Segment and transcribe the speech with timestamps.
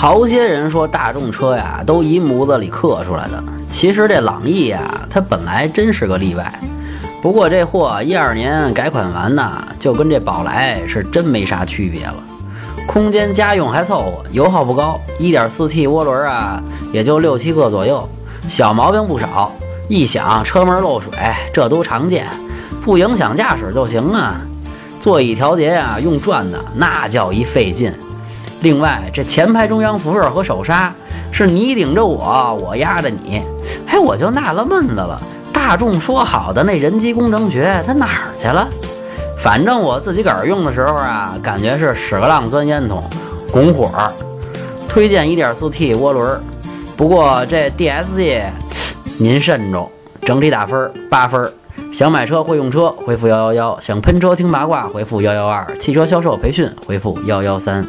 [0.00, 6.50] 好些人说大众车呀都一模子里刻出来的，其实这朗逸呀，它本来真是个例外。
[7.20, 12.14] 不过这货一二年改款完呐，就跟这宝来是真没啥区别了。
[12.86, 16.62] 空间家用还凑合，油耗不高，1.4T 涡轮啊
[16.94, 18.08] 也就六七个左右，
[18.48, 19.52] 小毛病不少。
[19.86, 21.12] 一响车门漏水，
[21.52, 22.26] 这都常见，
[22.82, 24.40] 不影响驾驶就行啊。
[24.98, 27.92] 座椅调节呀，用转的那叫一费劲。
[28.60, 30.92] 另外，这前排中央扶手和手刹
[31.32, 33.42] 是你顶着我，我压着你。
[33.86, 35.20] 哎，我就纳了闷子了，
[35.52, 38.68] 大众说好的那人机工程学它哪儿去了？
[39.42, 43.02] 反正我自己个儿用的时候啊，感觉是屎壳郎钻烟筒，
[43.50, 43.90] 拱火。
[44.86, 46.40] 推荐 1.4T 涡轮，
[46.96, 48.42] 不过这 DSG
[49.18, 49.90] 您慎重。
[50.22, 51.50] 整体打分八分。
[51.92, 57.86] 想买车会用车，回复幺幺幺；想喷车听八卦，回复幺幺二；汽车销售培训，回复幺幺三。